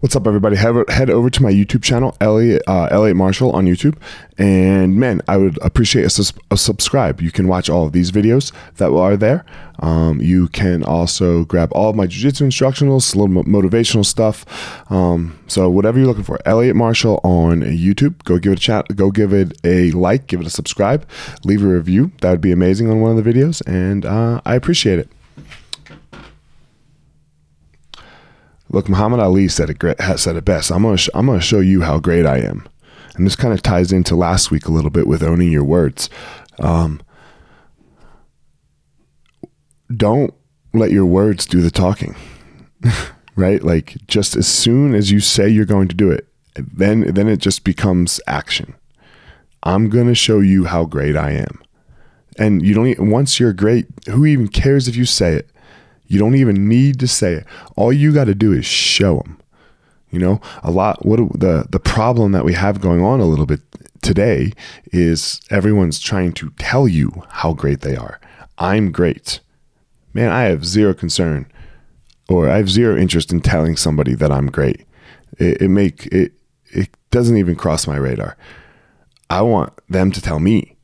[0.00, 0.54] What's up, everybody?
[0.54, 3.96] Head, over to my YouTube channel, Elliot, uh, Elliot Marshall on YouTube.
[4.38, 7.20] And man, I would appreciate a, sus- a subscribe.
[7.20, 9.44] You can watch all of these videos that are there.
[9.80, 14.46] Um, you can also grab all of my jiu-jitsu instructionals, a little motivational stuff.
[14.88, 18.22] Um, so whatever you're looking for, Elliot Marshall on YouTube.
[18.22, 18.94] Go give it a chat.
[18.94, 20.28] Go give it a like.
[20.28, 21.08] Give it a subscribe.
[21.42, 22.12] Leave a review.
[22.20, 25.08] That would be amazing on one of the videos, and uh, I appreciate it.
[28.70, 30.70] Look, Muhammad Ali said it said it best.
[30.70, 32.68] I'm gonna I'm gonna show you how great I am,
[33.14, 36.10] and this kind of ties into last week a little bit with owning your words.
[36.58, 37.00] Um,
[39.94, 40.34] don't
[40.74, 42.14] let your words do the talking,
[43.36, 43.62] right?
[43.62, 47.38] Like just as soon as you say you're going to do it, then then it
[47.38, 48.74] just becomes action.
[49.62, 51.62] I'm gonna show you how great I am,
[52.38, 53.10] and you don't.
[53.10, 55.50] Once you're great, who even cares if you say it?
[56.08, 57.46] You don't even need to say it.
[57.76, 59.38] All you got to do is show them.
[60.10, 61.04] You know, a lot.
[61.04, 63.60] What the the problem that we have going on a little bit
[64.00, 64.52] today
[64.86, 68.18] is everyone's trying to tell you how great they are.
[68.56, 69.40] I'm great,
[70.14, 70.32] man.
[70.32, 71.46] I have zero concern,
[72.26, 74.86] or I have zero interest in telling somebody that I'm great.
[75.38, 76.32] It, it make it
[76.70, 78.38] it doesn't even cross my radar.
[79.28, 80.77] I want them to tell me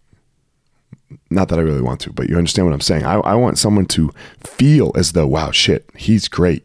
[1.34, 3.04] not that I really want to, but you understand what I'm saying.
[3.04, 6.64] I, I want someone to feel as though, wow, shit, he's great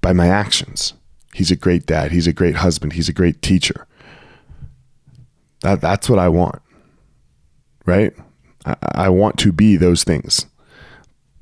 [0.00, 0.94] by my actions.
[1.34, 2.10] He's a great dad.
[2.10, 2.94] He's a great husband.
[2.94, 3.86] He's a great teacher.
[5.60, 6.60] That, that's what I want,
[7.86, 8.12] right?
[8.64, 10.46] I, I want to be those things.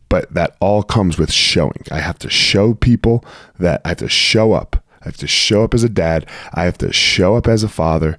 [0.09, 1.85] But that all comes with showing.
[1.91, 3.25] I have to show people
[3.59, 4.83] that I have to show up.
[5.03, 6.27] I have to show up as a dad.
[6.55, 8.19] I have to show up as a father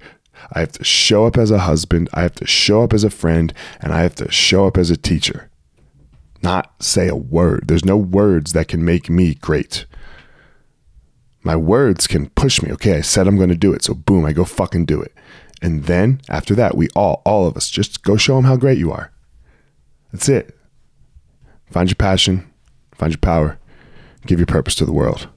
[0.54, 3.10] I have to show up as a husband, I have to show up as a
[3.10, 5.50] friend, and I have to show up as a teacher.
[6.42, 7.68] Not say a word.
[7.68, 9.86] There's no words that can make me great.
[11.44, 12.72] My words can push me.
[12.74, 13.84] Okay, I said I'm going to do it.
[13.84, 15.14] So boom, I go fucking do it.
[15.62, 18.78] And then after that, we all, all of us, just go show them how great
[18.78, 19.12] you are.
[20.12, 20.58] That's it.
[21.72, 22.52] Find your passion,
[22.96, 23.60] find your power,
[24.26, 25.28] give your purpose to the world.